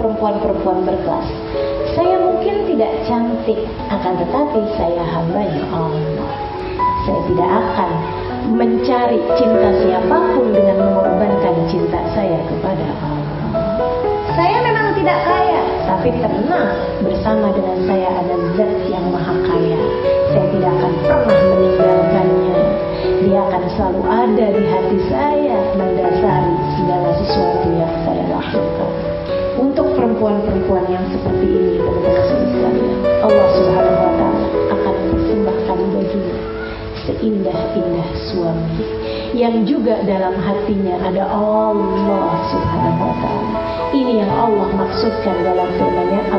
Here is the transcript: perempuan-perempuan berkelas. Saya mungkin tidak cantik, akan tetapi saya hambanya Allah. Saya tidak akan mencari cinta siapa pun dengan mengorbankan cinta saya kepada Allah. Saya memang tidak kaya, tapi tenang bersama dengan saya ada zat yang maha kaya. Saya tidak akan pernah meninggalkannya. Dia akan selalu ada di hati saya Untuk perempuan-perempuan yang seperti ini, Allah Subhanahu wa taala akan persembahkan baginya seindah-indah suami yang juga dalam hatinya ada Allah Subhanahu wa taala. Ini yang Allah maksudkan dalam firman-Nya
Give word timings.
perempuan-perempuan 0.00 0.88
berkelas. 0.88 1.28
Saya 1.92 2.16
mungkin 2.16 2.64
tidak 2.64 2.88
cantik, 3.04 3.60
akan 3.92 4.16
tetapi 4.16 4.60
saya 4.80 5.04
hambanya 5.04 5.62
Allah. 5.68 6.32
Saya 7.04 7.20
tidak 7.28 7.50
akan 7.52 7.90
mencari 8.56 9.20
cinta 9.36 9.68
siapa 9.84 10.16
pun 10.32 10.48
dengan 10.56 10.80
mengorbankan 10.80 11.54
cinta 11.68 12.00
saya 12.16 12.40
kepada 12.48 12.86
Allah. 13.04 13.48
Saya 14.32 14.56
memang 14.64 14.96
tidak 14.96 15.18
kaya, 15.28 15.62
tapi 15.84 16.08
tenang 16.16 16.70
bersama 17.04 17.52
dengan 17.52 17.78
saya 17.84 18.08
ada 18.08 18.36
zat 18.56 18.72
yang 18.88 19.04
maha 19.12 19.36
kaya. 19.44 19.80
Saya 20.32 20.46
tidak 20.56 20.72
akan 20.80 20.92
pernah 21.04 21.40
meninggalkannya. 21.52 22.58
Dia 23.20 23.40
akan 23.52 23.62
selalu 23.76 24.02
ada 24.08 24.46
di 24.48 24.62
hati 24.64 24.98
saya 25.12 25.19
Untuk 29.70 29.86
perempuan-perempuan 29.94 30.82
yang 30.90 31.06
seperti 31.14 31.46
ini, 31.46 31.78
Allah 33.22 33.46
Subhanahu 33.54 34.02
wa 34.02 34.12
taala 34.18 34.46
akan 34.74 34.94
persembahkan 35.14 35.78
baginya 35.94 36.38
seindah-indah 37.06 38.08
suami 38.34 38.82
yang 39.30 39.62
juga 39.62 40.02
dalam 40.02 40.34
hatinya 40.42 40.98
ada 41.06 41.22
Allah 41.22 42.34
Subhanahu 42.50 42.98
wa 42.98 43.14
taala. 43.22 43.58
Ini 43.94 44.26
yang 44.26 44.32
Allah 44.34 44.74
maksudkan 44.74 45.38
dalam 45.38 45.70
firman-Nya 45.78 46.29